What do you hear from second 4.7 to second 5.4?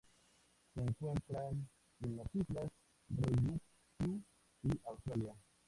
Australia.